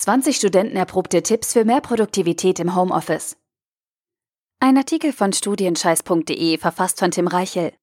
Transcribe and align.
20 0.00 0.34
Studenten 0.34 0.78
erprobte 0.78 1.22
Tipps 1.22 1.52
für 1.52 1.66
mehr 1.66 1.82
Produktivität 1.82 2.58
im 2.58 2.74
Homeoffice. 2.74 3.36
Ein 4.58 4.78
Artikel 4.78 5.12
von 5.12 5.34
studienscheiß.de 5.34 6.56
verfasst 6.56 7.00
von 7.00 7.10
Tim 7.10 7.26
Reichel. 7.26 7.74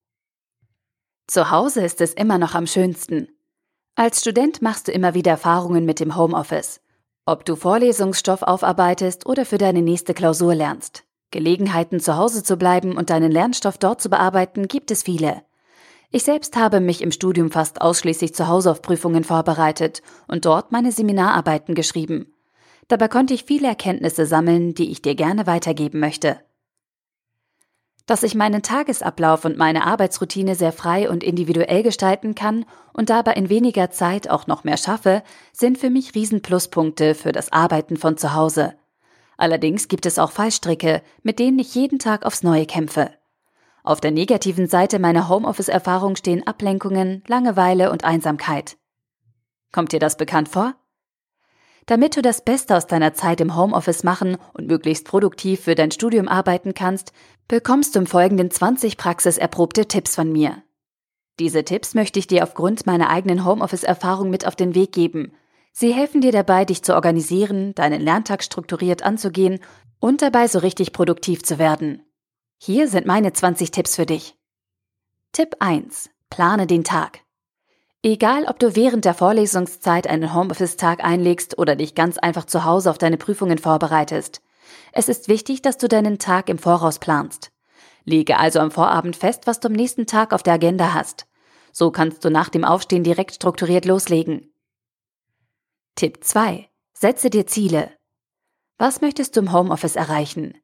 Zu 1.27 1.51
Hause 1.51 1.85
ist 1.85 2.01
es 2.01 2.15
immer 2.15 2.39
noch 2.39 2.55
am 2.55 2.65
schönsten. 2.65 3.27
Als 3.93 4.21
Student 4.21 4.63
machst 4.63 4.87
du 4.87 4.93
immer 4.93 5.13
wieder 5.13 5.29
Erfahrungen 5.29 5.85
mit 5.85 5.99
dem 5.99 6.15
Homeoffice. 6.15 6.81
Ob 7.27 7.45
du 7.45 7.55
Vorlesungsstoff 7.55 8.41
aufarbeitest 8.41 9.27
oder 9.27 9.45
für 9.45 9.59
deine 9.59 9.83
nächste 9.83 10.15
Klausur 10.15 10.55
lernst. 10.55 11.03
Gelegenheiten 11.29 11.99
zu 11.99 12.17
Hause 12.17 12.41
zu 12.41 12.57
bleiben 12.57 12.97
und 12.97 13.11
deinen 13.11 13.31
Lernstoff 13.31 13.77
dort 13.77 14.01
zu 14.01 14.09
bearbeiten, 14.09 14.67
gibt 14.67 14.89
es 14.89 15.03
viele. 15.03 15.43
Ich 16.09 16.23
selbst 16.23 16.55
habe 16.55 16.79
mich 16.79 17.01
im 17.01 17.11
Studium 17.11 17.51
fast 17.51 17.81
ausschließlich 17.81 18.33
zu 18.33 18.47
Hause 18.47 18.71
auf 18.71 18.81
Prüfungen 18.81 19.25
vorbereitet 19.25 20.01
und 20.27 20.45
dort 20.45 20.71
meine 20.71 20.91
Seminararbeiten 20.91 21.75
geschrieben. 21.75 22.33
Dabei 22.87 23.09
konnte 23.09 23.33
ich 23.33 23.43
viele 23.43 23.67
Erkenntnisse 23.67 24.25
sammeln, 24.25 24.73
die 24.73 24.89
ich 24.89 25.01
dir 25.01 25.15
gerne 25.15 25.45
weitergeben 25.47 25.99
möchte. 25.99 26.39
Dass 28.05 28.23
ich 28.23 28.35
meinen 28.35 28.61
Tagesablauf 28.61 29.43
und 29.43 29.57
meine 29.57 29.85
Arbeitsroutine 29.85 30.55
sehr 30.55 30.71
frei 30.71 31.09
und 31.09 31.25
individuell 31.25 31.83
gestalten 31.83 32.35
kann 32.35 32.63
und 32.93 33.09
dabei 33.09 33.33
in 33.33 33.49
weniger 33.49 33.91
Zeit 33.91 34.29
auch 34.29 34.47
noch 34.47 34.63
mehr 34.63 34.77
schaffe, 34.77 35.23
sind 35.51 35.77
für 35.77 35.89
mich 35.89 36.15
Riesenpluspunkte 36.15 37.15
für 37.15 37.33
das 37.33 37.51
Arbeiten 37.51 37.97
von 37.97 38.15
zu 38.15 38.33
Hause. 38.33 38.75
Allerdings 39.35 39.89
gibt 39.89 40.05
es 40.05 40.19
auch 40.19 40.31
Fallstricke, 40.31 41.01
mit 41.21 41.37
denen 41.37 41.59
ich 41.59 41.75
jeden 41.75 41.99
Tag 41.99 42.25
aufs 42.25 42.43
Neue 42.43 42.65
kämpfe. 42.65 43.11
Auf 43.87 44.01
der 44.01 44.11
negativen 44.11 44.67
Seite 44.67 44.99
meiner 44.99 45.29
Homeoffice-Erfahrung 45.29 46.17
stehen 46.17 46.45
Ablenkungen, 46.45 47.23
Langeweile 47.25 47.89
und 47.89 48.03
Einsamkeit. 48.03 48.75
Kommt 49.71 49.93
dir 49.93 49.99
das 50.01 50.17
bekannt 50.17 50.49
vor? 50.49 50.75
Damit 51.85 52.17
du 52.17 52.21
das 52.21 52.43
Beste 52.43 52.75
aus 52.75 52.87
deiner 52.87 53.13
Zeit 53.13 53.39
im 53.39 53.55
Homeoffice 53.55 54.03
machen 54.03 54.35
und 54.51 54.67
möglichst 54.67 55.07
produktiv 55.07 55.61
für 55.61 55.73
dein 55.73 55.91
Studium 55.91 56.27
arbeiten 56.27 56.73
kannst, 56.73 57.13
bekommst 57.47 57.95
du 57.95 57.99
im 57.99 58.07
Folgenden 58.07 58.51
20 58.51 58.97
praxiserprobte 58.97 59.85
Tipps 59.85 60.15
von 60.15 60.33
mir. 60.33 60.63
Diese 61.39 61.63
Tipps 61.63 61.93
möchte 61.93 62.19
ich 62.19 62.27
dir 62.27 62.43
aufgrund 62.43 62.85
meiner 62.85 63.09
eigenen 63.09 63.45
Homeoffice-Erfahrung 63.45 64.29
mit 64.29 64.45
auf 64.45 64.57
den 64.57 64.75
Weg 64.75 64.91
geben– 64.91 65.31
Sie 65.79 65.93
helfen 65.93 66.21
dir 66.21 66.31
dabei, 66.31 66.65
dich 66.65 66.81
zu 66.81 66.95
organisieren, 66.95 67.75
deinen 67.75 68.01
Lerntag 68.01 68.41
strukturiert 68.41 69.03
anzugehen 69.03 69.59
und 69.99 70.23
dabei 70.23 70.47
so 70.47 70.57
richtig 70.57 70.91
produktiv 70.91 71.43
zu 71.43 71.59
werden. 71.59 72.01
Hier 72.59 72.87
sind 72.87 73.05
meine 73.05 73.33
20 73.33 73.69
Tipps 73.69 73.95
für 73.95 74.07
dich. 74.07 74.35
Tipp 75.31 75.57
1. 75.59 76.09
Plane 76.31 76.65
den 76.65 76.83
Tag. 76.83 77.19
Egal, 78.01 78.45
ob 78.45 78.57
du 78.57 78.75
während 78.75 79.05
der 79.05 79.13
Vorlesungszeit 79.13 80.07
einen 80.07 80.33
Homeoffice-Tag 80.33 81.03
einlegst 81.03 81.59
oder 81.59 81.75
dich 81.75 81.93
ganz 81.93 82.17
einfach 82.17 82.45
zu 82.45 82.65
Hause 82.65 82.89
auf 82.89 82.97
deine 82.97 83.17
Prüfungen 83.17 83.59
vorbereitest. 83.59 84.41
Es 84.91 85.07
ist 85.07 85.27
wichtig, 85.27 85.61
dass 85.61 85.77
du 85.77 85.87
deinen 85.87 86.17
Tag 86.17 86.49
im 86.49 86.57
Voraus 86.57 86.97
planst. 86.97 87.51
Lege 88.05 88.39
also 88.39 88.59
am 88.59 88.71
Vorabend 88.71 89.15
fest, 89.15 89.45
was 89.45 89.59
du 89.59 89.67
am 89.67 89.73
nächsten 89.73 90.07
Tag 90.07 90.33
auf 90.33 90.41
der 90.41 90.53
Agenda 90.53 90.95
hast. 90.95 91.27
So 91.71 91.91
kannst 91.91 92.25
du 92.25 92.31
nach 92.31 92.49
dem 92.49 92.63
Aufstehen 92.63 93.03
direkt 93.03 93.35
strukturiert 93.35 93.85
loslegen. 93.85 94.51
Tipp 95.93 96.23
2. 96.23 96.67
Setze 96.93 97.29
dir 97.29 97.45
Ziele. 97.45 97.91
Was 98.79 99.01
möchtest 99.01 99.35
du 99.35 99.41
im 99.41 99.53
Homeoffice 99.53 99.95
erreichen? 99.95 100.57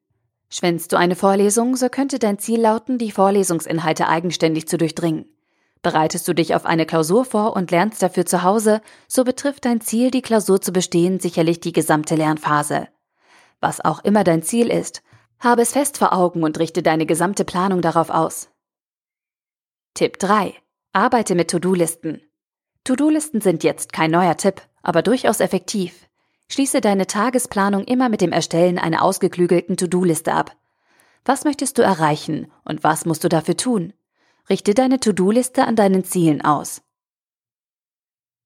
Schwänzt 0.54 0.92
du 0.92 0.96
eine 0.96 1.16
Vorlesung, 1.16 1.74
so 1.74 1.88
könnte 1.88 2.20
dein 2.20 2.38
Ziel 2.38 2.60
lauten, 2.60 2.96
die 2.96 3.10
Vorlesungsinhalte 3.10 4.06
eigenständig 4.06 4.68
zu 4.68 4.78
durchdringen. 4.78 5.24
Bereitest 5.82 6.28
du 6.28 6.32
dich 6.32 6.54
auf 6.54 6.64
eine 6.64 6.86
Klausur 6.86 7.24
vor 7.24 7.56
und 7.56 7.72
lernst 7.72 8.00
dafür 8.02 8.24
zu 8.24 8.44
Hause, 8.44 8.80
so 9.08 9.24
betrifft 9.24 9.64
dein 9.64 9.80
Ziel, 9.80 10.12
die 10.12 10.22
Klausur 10.22 10.60
zu 10.60 10.72
bestehen, 10.72 11.18
sicherlich 11.18 11.58
die 11.58 11.72
gesamte 11.72 12.14
Lernphase. 12.14 12.86
Was 13.60 13.84
auch 13.84 14.04
immer 14.04 14.22
dein 14.22 14.42
Ziel 14.42 14.70
ist, 14.70 15.02
habe 15.40 15.62
es 15.62 15.72
fest 15.72 15.98
vor 15.98 16.12
Augen 16.12 16.44
und 16.44 16.60
richte 16.60 16.84
deine 16.84 17.04
gesamte 17.04 17.44
Planung 17.44 17.82
darauf 17.82 18.10
aus. 18.10 18.48
Tipp 19.94 20.20
3. 20.20 20.54
Arbeite 20.92 21.34
mit 21.34 21.50
To-Do-Listen. 21.50 22.22
To-Do-Listen 22.84 23.40
sind 23.40 23.64
jetzt 23.64 23.92
kein 23.92 24.12
neuer 24.12 24.36
Tipp 24.36 24.62
aber 24.84 25.02
durchaus 25.02 25.40
effektiv. 25.40 26.06
Schließe 26.54 26.80
deine 26.80 27.08
Tagesplanung 27.08 27.82
immer 27.82 28.08
mit 28.08 28.20
dem 28.20 28.30
Erstellen 28.30 28.78
einer 28.78 29.02
ausgeklügelten 29.02 29.76
To-Do-Liste 29.76 30.32
ab. 30.32 30.56
Was 31.24 31.42
möchtest 31.42 31.78
du 31.78 31.82
erreichen 31.82 32.46
und 32.64 32.84
was 32.84 33.06
musst 33.06 33.24
du 33.24 33.28
dafür 33.28 33.56
tun? 33.56 33.92
Richte 34.48 34.72
deine 34.72 35.00
To-Do-Liste 35.00 35.66
an 35.66 35.74
deinen 35.74 36.04
Zielen 36.04 36.42
aus. 36.42 36.80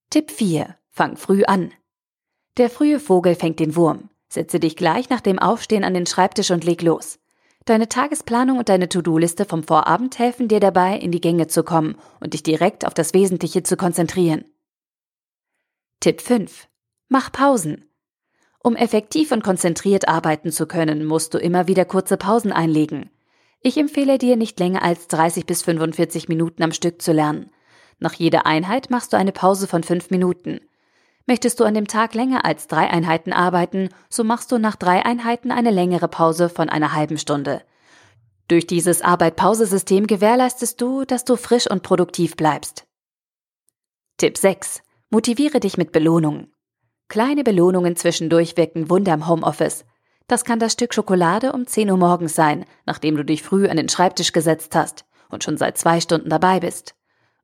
Tipp 0.09 0.31
4. 0.31 0.75
Fang 0.89 1.19
früh 1.19 1.45
an. 1.45 1.71
Der 2.57 2.71
frühe 2.71 2.99
Vogel 2.99 3.35
fängt 3.35 3.61
den 3.61 3.77
Wurm. 3.77 4.09
Setze 4.31 4.59
dich 4.59 4.75
gleich 4.75 5.11
nach 5.11 5.21
dem 5.21 5.39
Aufstehen 5.39 5.85
an 5.85 5.93
den 5.93 6.07
Schreibtisch 6.07 6.51
und 6.51 6.65
leg 6.65 6.81
los. 6.81 7.19
Deine 7.67 7.91
Tagesplanung 7.91 8.57
und 8.57 8.71
deine 8.71 8.89
To-Do-Liste 8.89 9.45
vom 9.45 9.65
Vorabend 9.65 10.19
helfen 10.19 10.49
dir 10.49 10.61
dabei, 10.61 10.97
in 10.97 11.13
die 11.13 11.21
Gänge 11.21 11.49
zu 11.49 11.63
kommen 11.63 11.99
und 12.21 12.33
dich 12.33 12.43
direkt 12.43 12.87
auf 12.87 12.95
das 12.95 13.13
Wesentliche 13.13 13.65
zu 13.65 13.77
konzentrieren. 13.77 14.47
Tipp 16.01 16.23
5. 16.23 16.69
Mach 17.09 17.31
Pausen. 17.31 17.85
Um 18.63 18.75
effektiv 18.77 19.33
und 19.33 19.45
konzentriert 19.45 20.09
arbeiten 20.09 20.51
zu 20.51 20.67
können, 20.67 21.05
musst 21.05 21.35
du 21.35 21.39
immer 21.39 21.69
wieder 21.69 21.85
kurze 21.85 22.17
Pausen 22.17 22.53
einlegen. 22.53 23.11
Ich 23.61 23.77
empfehle 23.77 24.19
dir, 24.19 24.37
nicht 24.37 24.59
länger 24.61 24.83
als 24.83 25.09
30 25.09 25.47
bis 25.47 25.63
45 25.63 26.29
Minuten 26.29 26.63
am 26.63 26.73
Stück 26.73 27.03
zu 27.03 27.13
lernen. 27.13 27.51
Nach 27.99 28.15
jeder 28.15 28.47
Einheit 28.47 28.91
machst 28.91 29.13
du 29.13 29.17
eine 29.17 29.33
Pause 29.33 29.67
von 29.67 29.83
5 29.83 30.11
Minuten. 30.11 30.61
Möchtest 31.27 31.61
du 31.61 31.65
an 31.65 31.75
dem 31.75 31.87
Tag 31.87 32.15
länger 32.15 32.45
als 32.45 32.69
drei 32.69 32.89
Einheiten 32.89 33.33
arbeiten, 33.33 33.91
so 34.09 34.25
machst 34.25 34.51
du 34.51 34.59
nach 34.59 34.77
drei 34.77 35.05
Einheiten 35.05 35.51
eine 35.51 35.71
längere 35.71 36.09
Pause 36.09 36.49
von 36.49 36.69
einer 36.69 36.95
halben 36.95 37.19
Stunde. 37.19 37.63
Durch 38.49 38.67
dieses 38.67 39.03
Arbeit-Pause-System 39.03 40.07
gewährleistest 40.07 40.81
du, 40.81 41.05
dass 41.05 41.25
du 41.25 41.37
frisch 41.37 41.71
und 41.71 41.83
produktiv 41.83 42.35
bleibst. 42.35 42.87
Tipp 44.17 44.39
6. 44.39 44.83
Motiviere 45.11 45.61
dich 45.61 45.77
mit 45.77 45.93
Belohnungen. 45.93 46.53
Kleine 47.09 47.43
Belohnungen 47.43 47.97
zwischendurch 47.97 48.57
wirken 48.59 48.91
Wunder 48.91 49.15
im 49.15 49.27
Homeoffice. 49.27 49.87
Das 50.27 50.45
kann 50.45 50.59
das 50.59 50.75
Stück 50.75 50.93
Schokolade 50.93 51.53
um 51.53 51.67
10 51.67 51.91
Uhr 51.91 51.97
morgens 51.97 52.35
sein, 52.35 52.67
nachdem 52.85 53.17
du 53.17 53.25
dich 53.25 53.43
früh 53.43 53.67
an 53.67 53.79
den 53.79 53.89
Schreibtisch 53.89 54.33
gesetzt 54.33 54.75
hast 54.75 55.07
und 55.31 55.43
schon 55.43 55.57
seit 55.57 55.79
zwei 55.79 56.01
Stunden 56.01 56.29
dabei 56.29 56.61
bist. 56.61 56.95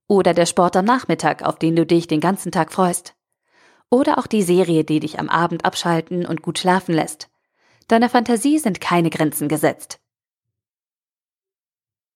Oder 0.07 0.35
der 0.35 0.45
Sport 0.45 0.77
am 0.77 0.85
Nachmittag, 0.85 1.43
auf 1.43 1.59
den 1.59 1.77
du 1.77 1.87
dich 1.87 2.07
den 2.07 2.21
ganzen 2.21 2.53
Tag 2.53 2.73
freust. 2.73 3.15
Oder 3.89 4.19
auch 4.19 4.27
die 4.27 4.43
Serie, 4.43 4.85
die 4.85 5.01
dich 5.01 5.19
am 5.19 5.31
Abend 5.31 5.65
abschalten 5.65 6.27
und 6.27 6.43
gut 6.43 6.59
schlafen 6.59 6.95
lässt. 6.95 7.31
Deiner 7.89 8.11
Fantasie 8.11 8.59
sind 8.59 8.83
keine 8.83 9.09
Grenzen 9.09 9.49
gesetzt. 9.49 9.99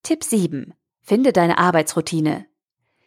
Tipp 0.02 0.22
7. 0.22 0.74
Finde 1.00 1.32
deine 1.32 1.56
Arbeitsroutine. 1.56 2.46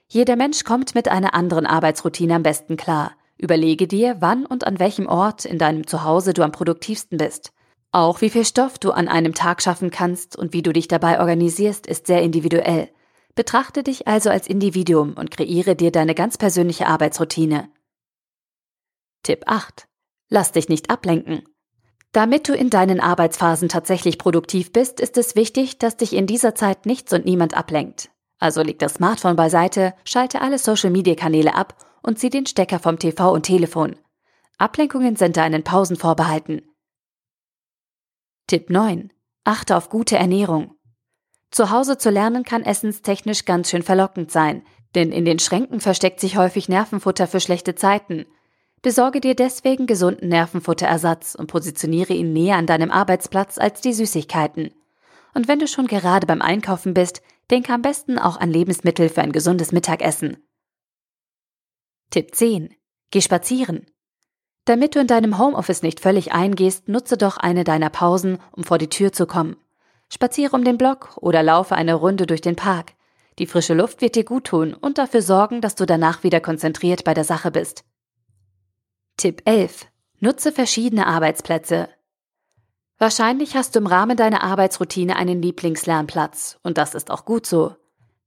Jeder 0.08 0.36
Mensch 0.36 0.64
kommt 0.64 0.96
mit 0.96 1.08
einer 1.08 1.36
anderen 1.36 1.68
Arbeitsroutine 1.68 2.36
am 2.36 2.44
besten 2.44 2.76
klar. 2.76 3.16
Überlege 3.42 3.88
dir, 3.88 4.18
wann 4.20 4.46
und 4.46 4.68
an 4.68 4.78
welchem 4.78 5.08
Ort 5.08 5.46
in 5.46 5.58
deinem 5.58 5.88
Zuhause 5.88 6.34
du 6.34 6.44
am 6.44 6.52
produktivsten 6.52 7.18
bist. 7.18 7.52
Auch 7.92 8.22
wie 8.22 8.30
viel 8.30 8.46
Stoff 8.46 8.78
du 8.78 8.92
an 8.92 9.08
einem 9.08 9.34
Tag 9.34 9.64
schaffen 9.64 9.90
kannst 9.90 10.36
und 10.36 10.54
wie 10.54 10.62
du 10.62 10.72
dich 10.72 10.88
dabei 10.88 11.20
organisierst, 11.20 11.88
ist 11.88 12.06
sehr 12.06 12.22
individuell. 12.22 12.90
Betrachte 13.34 13.82
dich 13.82 14.08
also 14.08 14.30
als 14.30 14.46
Individuum 14.46 15.14
und 15.14 15.32
kreiere 15.32 15.76
dir 15.76 15.92
deine 15.92 16.14
ganz 16.14 16.38
persönliche 16.38 16.86
Arbeitsroutine. 16.86 17.70
Tipp 19.24 19.46
8. 19.48 19.88
Lass 20.30 20.52
dich 20.52 20.70
nicht 20.70 20.92
ablenken. 20.92 21.42
Damit 22.12 22.48
du 22.48 22.54
in 22.54 22.70
deinen 22.70 23.00
Arbeitsphasen 23.00 23.70
tatsächlich 23.70 24.20
produktiv 24.20 24.72
bist, 24.72 25.00
ist 25.00 25.18
es 25.18 25.36
wichtig, 25.36 25.80
dass 25.80 25.98
dich 25.98 26.14
in 26.14 26.28
dieser 26.28 26.54
Zeit 26.54 26.86
nichts 26.86 27.12
und 27.12 27.26
niemand 27.26 27.58
ablenkt. 27.58 28.12
Also 28.38 28.62
leg 28.62 28.78
das 28.78 28.96
Smartphone 28.96 29.36
beiseite, 29.36 29.96
schalte 30.06 30.42
alle 30.42 30.60
Social-Media-Kanäle 30.60 31.56
ab 31.56 31.76
und 32.02 32.20
zieh 32.20 32.30
den 32.30 32.46
Stecker 32.46 32.80
vom 32.80 33.00
TV 33.00 33.32
und 33.32 33.44
Telefon. 33.44 33.96
Ablenkungen 34.58 35.16
sind 35.16 35.38
deinen 35.38 35.64
Pausen 35.64 35.96
vorbehalten. 35.96 36.62
Tipp 38.48 38.70
9. 38.70 39.12
Achte 39.44 39.76
auf 39.76 39.90
gute 39.90 40.18
Ernährung. 40.18 40.76
Zu 41.52 41.70
Hause 41.72 41.98
zu 41.98 42.10
lernen 42.10 42.44
kann 42.44 42.64
essenstechnisch 42.64 43.46
ganz 43.46 43.70
schön 43.70 43.84
verlockend 43.84 44.32
sein, 44.32 44.64
denn 44.96 45.12
in 45.12 45.26
den 45.26 45.40
Schränken 45.40 45.80
versteckt 45.80 46.20
sich 46.20 46.38
häufig 46.38 46.70
Nervenfutter 46.70 47.28
für 47.28 47.40
schlechte 47.40 47.76
Zeiten. 47.76 48.26
Besorge 48.82 49.22
dir 49.22 49.36
deswegen 49.36 49.86
gesunden 49.86 50.30
Nervenfutterersatz 50.30 51.36
und 51.36 51.48
positioniere 51.48 52.14
ihn 52.14 52.34
näher 52.34 52.58
an 52.58 52.66
deinem 52.66 52.92
Arbeitsplatz 52.92 53.58
als 53.58 53.82
die 53.82 53.94
Süßigkeiten. 53.94 54.74
Und 55.34 55.48
wenn 55.48 55.60
du 55.60 55.68
schon 55.68 55.88
gerade 55.88 56.28
beim 56.28 56.42
Einkaufen 56.42 56.94
bist, 56.94 57.22
denke 57.52 57.74
am 57.74 57.82
besten 57.82 58.18
auch 58.18 58.38
an 58.38 58.50
Lebensmittel 58.50 59.10
für 59.10 59.22
ein 59.22 59.32
gesundes 59.32 59.72
Mittagessen. 59.72 60.38
Tipp 62.12 62.36
10. 62.36 62.76
Geh 63.10 63.22
spazieren. 63.22 63.86
Damit 64.66 64.96
du 64.96 65.00
in 65.00 65.08
deinem 65.08 65.40
Homeoffice 65.40 65.82
nicht 65.82 66.02
völlig 66.02 66.34
eingehst, 66.34 66.90
nutze 66.90 67.16
doch 67.16 67.38
eine 67.38 67.64
deiner 67.64 67.90
Pausen, 67.90 68.38
um 68.52 68.66
vor 68.66 68.78
die 68.78 68.90
Tür 68.90 69.14
zu 69.14 69.26
kommen. 69.26 69.56
Spaziere 70.10 70.54
um 70.54 70.66
den 70.66 70.78
Block 70.78 71.16
oder 71.22 71.42
laufe 71.42 71.74
eine 71.74 71.94
Runde 71.94 72.28
durch 72.28 72.42
den 72.42 72.58
Park. 72.58 72.96
Die 73.40 73.48
frische 73.48 73.74
Luft 73.74 74.02
wird 74.02 74.16
dir 74.16 74.26
gut 74.26 74.44
tun 74.44 74.74
und 74.74 74.98
dafür 74.98 75.22
sorgen, 75.22 75.62
dass 75.62 75.76
du 75.76 75.86
danach 75.86 76.24
wieder 76.24 76.42
konzentriert 76.42 77.06
bei 77.06 77.14
der 77.14 77.24
Sache 77.24 77.50
bist. 77.50 77.86
Tipp 79.16 79.42
11. 79.46 79.88
Nutze 80.20 80.52
verschiedene 80.52 81.08
Arbeitsplätze. 81.08 81.88
Wahrscheinlich 82.98 83.56
hast 83.56 83.76
du 83.76 83.80
im 83.80 83.88
Rahmen 83.88 84.18
deiner 84.18 84.44
Arbeitsroutine 84.44 85.16
einen 85.16 85.42
Lieblingslernplatz, 85.42 86.60
und 86.62 86.78
das 86.78 86.94
ist 86.94 87.10
auch 87.10 87.24
gut 87.24 87.46
so. 87.46 87.76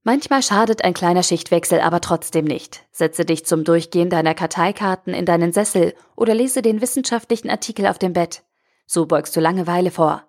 Manchmal 0.07 0.43
schadet 0.43 0.85
ein 0.85 0.93
kleiner 0.93 1.23
Schichtwechsel 1.23 1.81
aber 1.81 2.03
trotzdem 2.03 2.45
nicht. 2.45 2.85
Setze 2.93 3.25
dich 3.25 3.47
zum 3.47 3.65
Durchgehen 3.65 4.11
deiner 4.11 4.35
Karteikarten 4.35 5.15
in 5.15 5.25
deinen 5.25 5.55
Sessel 5.55 5.95
oder 6.15 6.35
lese 6.35 6.61
den 6.61 6.83
wissenschaftlichen 6.83 7.49
Artikel 7.49 7.87
auf 7.87 7.99
dem 7.99 8.13
Bett. 8.13 8.43
So 8.87 9.07
beugst 9.07 9.35
du 9.35 9.41
Langeweile 9.41 9.91
vor. 9.91 10.25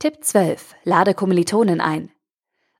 Tipp 0.00 0.24
12. 0.24 0.74
Lade 0.82 1.14
Kommilitonen 1.14 1.80
ein. 1.80 2.10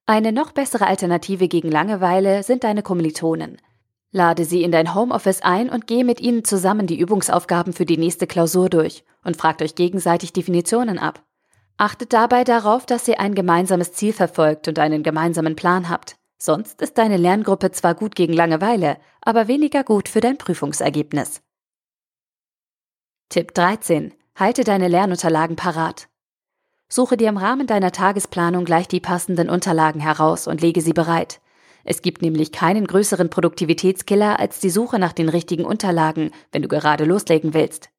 Eine 0.05 0.32
noch 0.32 0.50
bessere 0.50 0.88
Alternative 0.88 1.46
gegen 1.46 1.70
Langeweile 1.70 2.43
sind 2.43 2.64
deine 2.64 2.82
Kommilitonen. 2.82 3.62
Lade 4.11 4.44
sie 4.44 4.64
in 4.64 4.73
dein 4.73 4.96
Homeoffice 4.96 5.43
ein 5.43 5.70
und 5.70 5.87
gehe 5.87 6.05
mit 6.05 6.20
ihnen 6.20 6.44
zusammen 6.44 6.88
die 6.88 6.99
Übungsaufgaben 6.99 7.73
für 7.73 7.87
die 7.87 7.99
nächste 7.99 8.26
Klausur 8.26 8.69
durch 8.69 9.05
und 9.23 9.37
fragt 9.37 9.62
euch 9.62 9.76
gegenseitig 9.76 10.32
Definitionen 10.32 10.99
ab. 10.99 11.23
Achtet 11.82 12.12
dabei 12.12 12.44
darauf, 12.44 12.87
dass 12.87 13.08
ihr 13.08 13.19
ein 13.19 13.34
gemeinsames 13.34 13.93
Ziel 13.93 14.12
verfolgt 14.12 14.69
und 14.69 14.79
einen 14.79 15.02
gemeinsamen 15.02 15.56
Plan 15.56 15.88
habt. 15.88 16.14
Sonst 16.38 16.81
ist 16.81 16.96
deine 16.96 17.17
Lerngruppe 17.17 17.73
zwar 17.73 17.96
gut 17.96 18.14
gegen 18.14 18.34
Langeweile, 18.34 18.99
aber 19.20 19.49
weniger 19.49 19.82
gut 19.82 20.08
für 20.08 20.20
dein 20.20 20.38
Prüfungsergebnis. 20.38 21.43
Tipp 23.31 23.52
13. 23.55 24.14
Halte 24.37 24.62
deine 24.62 24.87
Lernunterlagen 24.87 25.56
parat. 25.56 26.08
Suche 26.88 27.17
dir 27.17 27.31
im 27.31 27.37
Rahmen 27.37 27.67
deiner 27.67 27.90
Tagesplanung 27.90 28.64
gleich 28.64 28.87
die 28.87 29.00
passenden 29.00 29.50
Unterlagen 29.50 30.00
heraus 30.00 30.46
und 30.46 30.61
lege 30.61 30.82
sie 30.82 30.93
bereit. 30.93 31.40
Es 31.82 32.00
gibt 32.00 32.23
nämlich 32.23 32.52
keinen 32.52 32.87
größeren 32.87 33.29
Produktivitätskiller 33.29 34.38
als 34.38 34.61
die 34.61 34.70
Suche 34.70 35.00
nach 35.00 35.12
den 35.12 35.29
richtigen 35.29 35.64
Unterlagen, 35.64 36.31
wenn 36.52 36.62
du 36.62 36.69
gerade 36.69 37.05
loslegen 37.05 37.55
willst. 37.55 37.90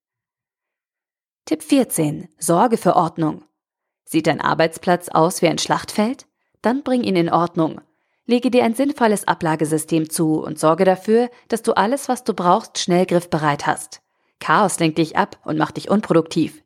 Tipp 1.44 1.62
14. 1.62 2.30
Sorge 2.40 2.78
für 2.78 2.96
Ordnung. 2.96 3.44
Sieht 4.06 4.28
dein 4.28 4.42
Arbeitsplatz 4.42 5.10
aus 5.10 5.42
wie 5.42 5.48
ein 5.48 5.58
Schlachtfeld? 5.58 6.26
Dann 6.62 6.84
bring 6.84 7.04
ihn 7.04 7.16
in 7.16 7.32
Ordnung. 7.32 7.82
Lege 8.26 8.50
dir 8.50 8.64
ein 8.64 8.74
sinnvolles 8.74 9.28
Ablagesystem 9.28 10.10
zu 10.10 10.42
und 10.42 10.58
sorge 10.58 10.86
dafür, 10.86 11.30
dass 11.50 11.62
du 11.62 11.74
alles, 11.74 12.08
was 12.08 12.24
du 12.24 12.34
brauchst, 12.34 12.80
schnell 12.80 13.06
griffbereit 13.06 13.68
hast. 13.68 14.02
Chaos 14.40 14.80
lenkt 14.80 14.98
dich 14.98 15.18
ab 15.18 15.40
und 15.44 15.58
macht 15.58 15.78
dich 15.78 15.90
unproduktiv. 15.90 16.64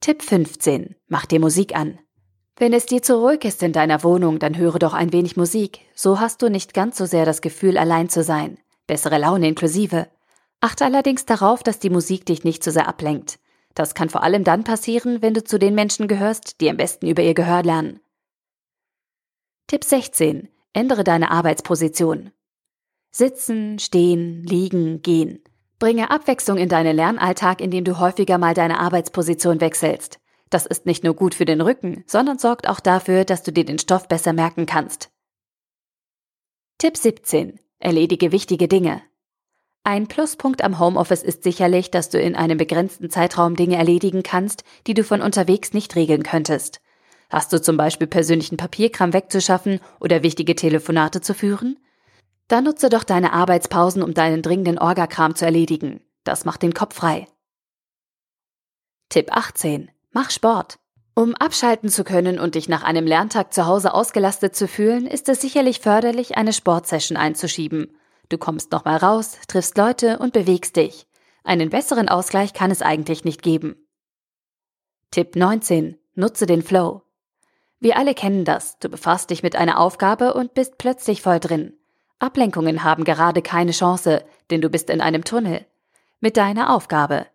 Tipp 0.00 0.22
15. 0.22 0.94
Mach 1.08 1.26
dir 1.26 1.40
Musik 1.40 1.76
an. 1.76 1.98
Wenn 2.56 2.72
es 2.72 2.86
dir 2.86 3.02
zu 3.02 3.16
ruhig 3.16 3.44
ist 3.44 3.62
in 3.62 3.72
deiner 3.72 4.02
Wohnung, 4.02 4.38
dann 4.38 4.56
höre 4.56 4.78
doch 4.78 4.94
ein 4.94 5.12
wenig 5.12 5.36
Musik. 5.36 5.80
So 5.94 6.20
hast 6.20 6.40
du 6.40 6.48
nicht 6.48 6.72
ganz 6.72 6.96
so 6.96 7.04
sehr 7.04 7.26
das 7.26 7.42
Gefühl, 7.42 7.76
allein 7.76 8.08
zu 8.08 8.22
sein. 8.22 8.58
Bessere 8.86 9.18
Laune 9.18 9.48
inklusive. 9.48 10.06
Achte 10.60 10.86
allerdings 10.86 11.26
darauf, 11.26 11.62
dass 11.62 11.80
die 11.80 11.90
Musik 11.90 12.24
dich 12.24 12.44
nicht 12.44 12.64
zu 12.64 12.72
sehr 12.72 12.88
ablenkt. 12.88 13.38
Das 13.76 13.94
kann 13.94 14.08
vor 14.08 14.22
allem 14.22 14.42
dann 14.42 14.64
passieren, 14.64 15.20
wenn 15.20 15.34
du 15.34 15.44
zu 15.44 15.58
den 15.58 15.74
Menschen 15.74 16.08
gehörst, 16.08 16.60
die 16.62 16.70
am 16.70 16.78
besten 16.78 17.06
über 17.06 17.22
ihr 17.22 17.34
Gehör 17.34 17.62
lernen. 17.62 18.00
Tipp 19.66 19.84
16. 19.84 20.48
Ändere 20.72 21.04
deine 21.04 21.30
Arbeitsposition. 21.30 22.32
Sitzen, 23.10 23.78
stehen, 23.78 24.42
liegen, 24.42 25.02
gehen. 25.02 25.44
Bringe 25.78 26.10
Abwechslung 26.10 26.56
in 26.56 26.70
deinen 26.70 26.96
Lernalltag, 26.96 27.60
indem 27.60 27.84
du 27.84 27.98
häufiger 27.98 28.38
mal 28.38 28.54
deine 28.54 28.80
Arbeitsposition 28.80 29.60
wechselst. 29.60 30.20
Das 30.48 30.64
ist 30.64 30.86
nicht 30.86 31.04
nur 31.04 31.14
gut 31.14 31.34
für 31.34 31.44
den 31.44 31.60
Rücken, 31.60 32.02
sondern 32.06 32.38
sorgt 32.38 32.68
auch 32.68 32.80
dafür, 32.80 33.26
dass 33.26 33.42
du 33.42 33.52
dir 33.52 33.66
den 33.66 33.78
Stoff 33.78 34.08
besser 34.08 34.32
merken 34.32 34.64
kannst. 34.64 35.10
Tipp 36.78 36.96
17. 36.96 37.60
Erledige 37.78 38.32
wichtige 38.32 38.68
Dinge. 38.68 39.02
Ein 39.86 40.08
Pluspunkt 40.08 40.64
am 40.64 40.80
Homeoffice 40.80 41.22
ist 41.22 41.44
sicherlich, 41.44 41.92
dass 41.92 42.08
du 42.08 42.20
in 42.20 42.34
einem 42.34 42.58
begrenzten 42.58 43.08
Zeitraum 43.08 43.54
Dinge 43.54 43.76
erledigen 43.76 44.24
kannst, 44.24 44.64
die 44.88 44.94
du 44.94 45.04
von 45.04 45.22
unterwegs 45.22 45.74
nicht 45.74 45.94
regeln 45.94 46.24
könntest. 46.24 46.80
Hast 47.30 47.52
du 47.52 47.62
zum 47.62 47.76
Beispiel 47.76 48.08
persönlichen 48.08 48.56
Papierkram 48.56 49.12
wegzuschaffen 49.12 49.78
oder 50.00 50.24
wichtige 50.24 50.56
Telefonate 50.56 51.20
zu 51.20 51.34
führen? 51.34 51.78
Dann 52.48 52.64
nutze 52.64 52.88
doch 52.88 53.04
deine 53.04 53.32
Arbeitspausen, 53.32 54.02
um 54.02 54.12
deinen 54.12 54.42
dringenden 54.42 54.80
Orgakram 54.80 55.36
zu 55.36 55.44
erledigen. 55.44 56.00
Das 56.24 56.44
macht 56.44 56.62
den 56.62 56.74
Kopf 56.74 56.96
frei. 56.96 57.28
Tipp 59.08 59.28
18. 59.30 59.92
Mach 60.10 60.32
Sport. 60.32 60.80
Um 61.14 61.36
abschalten 61.36 61.90
zu 61.90 62.02
können 62.02 62.40
und 62.40 62.56
dich 62.56 62.68
nach 62.68 62.82
einem 62.82 63.06
Lerntag 63.06 63.54
zu 63.54 63.66
Hause 63.66 63.94
ausgelastet 63.94 64.56
zu 64.56 64.66
fühlen, 64.66 65.06
ist 65.06 65.28
es 65.28 65.40
sicherlich 65.40 65.78
förderlich, 65.78 66.36
eine 66.36 66.52
Sportsession 66.52 67.16
einzuschieben. 67.16 67.96
Du 68.28 68.38
kommst 68.38 68.72
nochmal 68.72 68.96
raus, 68.96 69.38
triffst 69.48 69.78
Leute 69.78 70.18
und 70.18 70.32
bewegst 70.32 70.76
dich. 70.76 71.06
Einen 71.44 71.70
besseren 71.70 72.08
Ausgleich 72.08 72.52
kann 72.52 72.70
es 72.70 72.82
eigentlich 72.82 73.24
nicht 73.24 73.42
geben. 73.42 73.76
Tipp 75.10 75.36
19. 75.36 75.96
Nutze 76.14 76.46
den 76.46 76.62
Flow. 76.62 77.02
Wir 77.78 77.96
alle 77.96 78.14
kennen 78.14 78.44
das. 78.44 78.78
Du 78.78 78.88
befasst 78.88 79.30
dich 79.30 79.42
mit 79.42 79.54
einer 79.54 79.78
Aufgabe 79.78 80.34
und 80.34 80.54
bist 80.54 80.78
plötzlich 80.78 81.22
voll 81.22 81.38
drin. 81.38 81.74
Ablenkungen 82.18 82.82
haben 82.82 83.04
gerade 83.04 83.42
keine 83.42 83.72
Chance, 83.72 84.24
denn 84.50 84.60
du 84.60 84.70
bist 84.70 84.90
in 84.90 85.00
einem 85.00 85.24
Tunnel. 85.24 85.66
Mit 86.20 86.36
deiner 86.36 86.74
Aufgabe. 86.74 87.26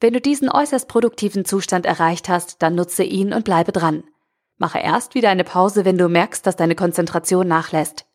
Wenn 0.00 0.14
du 0.14 0.20
diesen 0.20 0.48
äußerst 0.48 0.88
produktiven 0.88 1.44
Zustand 1.44 1.84
erreicht 1.84 2.28
hast, 2.28 2.62
dann 2.62 2.74
nutze 2.74 3.02
ihn 3.02 3.34
und 3.34 3.44
bleibe 3.44 3.72
dran. 3.72 4.04
Mache 4.56 4.78
erst 4.78 5.14
wieder 5.14 5.30
eine 5.30 5.44
Pause, 5.44 5.84
wenn 5.84 5.98
du 5.98 6.08
merkst, 6.08 6.46
dass 6.46 6.56
deine 6.56 6.74
Konzentration 6.74 7.48
nachlässt. 7.48 8.06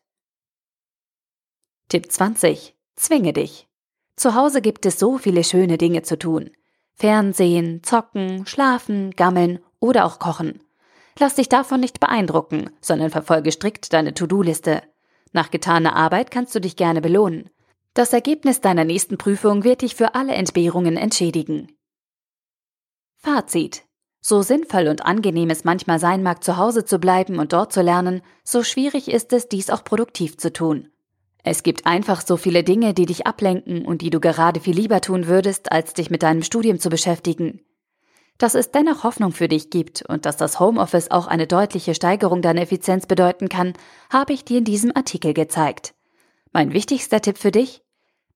Tipp 1.88 2.10
20. 2.10 2.74
Zwinge 2.96 3.32
dich. 3.32 3.68
Zu 4.16 4.34
Hause 4.34 4.60
gibt 4.60 4.84
es 4.86 4.98
so 4.98 5.18
viele 5.18 5.44
schöne 5.44 5.78
Dinge 5.78 6.02
zu 6.02 6.18
tun. 6.18 6.50
Fernsehen, 6.94 7.84
zocken, 7.84 8.44
schlafen, 8.44 9.12
gammeln 9.12 9.60
oder 9.78 10.04
auch 10.04 10.18
kochen. 10.18 10.60
Lass 11.18 11.36
dich 11.36 11.48
davon 11.48 11.78
nicht 11.78 12.00
beeindrucken, 12.00 12.70
sondern 12.80 13.10
verfolge 13.10 13.52
strikt 13.52 13.92
deine 13.92 14.14
To-Do-Liste. 14.14 14.82
Nach 15.32 15.50
getaner 15.52 15.94
Arbeit 15.94 16.32
kannst 16.32 16.54
du 16.56 16.60
dich 16.60 16.74
gerne 16.74 17.00
belohnen. 17.00 17.50
Das 17.94 18.12
Ergebnis 18.12 18.60
deiner 18.60 18.84
nächsten 18.84 19.16
Prüfung 19.16 19.62
wird 19.62 19.82
dich 19.82 19.94
für 19.94 20.16
alle 20.16 20.34
Entbehrungen 20.34 20.96
entschädigen. 20.96 21.70
Fazit. 23.16 23.84
So 24.20 24.42
sinnvoll 24.42 24.88
und 24.88 25.04
angenehm 25.06 25.50
es 25.50 25.62
manchmal 25.62 26.00
sein 26.00 26.24
mag, 26.24 26.42
zu 26.42 26.56
Hause 26.56 26.84
zu 26.84 26.98
bleiben 26.98 27.38
und 27.38 27.52
dort 27.52 27.72
zu 27.72 27.80
lernen, 27.80 28.22
so 28.42 28.64
schwierig 28.64 29.08
ist 29.08 29.32
es, 29.32 29.48
dies 29.48 29.70
auch 29.70 29.84
produktiv 29.84 30.36
zu 30.36 30.52
tun. 30.52 30.90
Es 31.48 31.62
gibt 31.62 31.86
einfach 31.86 32.26
so 32.26 32.36
viele 32.36 32.64
Dinge, 32.64 32.92
die 32.92 33.06
dich 33.06 33.24
ablenken 33.24 33.84
und 33.84 34.02
die 34.02 34.10
du 34.10 34.18
gerade 34.18 34.58
viel 34.58 34.74
lieber 34.74 35.00
tun 35.00 35.28
würdest, 35.28 35.70
als 35.70 35.94
dich 35.94 36.10
mit 36.10 36.24
deinem 36.24 36.42
Studium 36.42 36.80
zu 36.80 36.90
beschäftigen. 36.90 37.60
Dass 38.36 38.56
es 38.56 38.72
dennoch 38.72 39.04
Hoffnung 39.04 39.30
für 39.30 39.46
dich 39.46 39.70
gibt 39.70 40.02
und 40.08 40.26
dass 40.26 40.36
das 40.36 40.58
Homeoffice 40.58 41.12
auch 41.12 41.28
eine 41.28 41.46
deutliche 41.46 41.94
Steigerung 41.94 42.42
deiner 42.42 42.62
Effizienz 42.62 43.06
bedeuten 43.06 43.48
kann, 43.48 43.74
habe 44.10 44.32
ich 44.32 44.44
dir 44.44 44.58
in 44.58 44.64
diesem 44.64 44.90
Artikel 44.96 45.34
gezeigt. 45.34 45.94
Mein 46.52 46.72
wichtigster 46.72 47.20
Tipp 47.20 47.38
für 47.38 47.52
dich? 47.52 47.80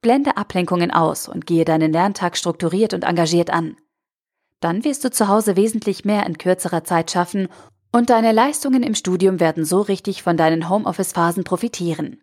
Blende 0.02 0.36
Ablenkungen 0.36 0.92
aus 0.92 1.26
und 1.26 1.48
gehe 1.48 1.64
deinen 1.64 1.90
Lerntag 1.90 2.36
strukturiert 2.36 2.94
und 2.94 3.02
engagiert 3.02 3.50
an. 3.50 3.76
Dann 4.60 4.84
wirst 4.84 5.02
du 5.02 5.10
zu 5.10 5.26
Hause 5.26 5.56
wesentlich 5.56 6.04
mehr 6.04 6.24
in 6.26 6.38
kürzerer 6.38 6.84
Zeit 6.84 7.10
schaffen 7.10 7.48
und 7.90 8.08
deine 8.08 8.30
Leistungen 8.30 8.84
im 8.84 8.94
Studium 8.94 9.40
werden 9.40 9.64
so 9.64 9.80
richtig 9.80 10.22
von 10.22 10.36
deinen 10.36 10.68
Homeoffice-Phasen 10.68 11.42
profitieren. 11.42 12.22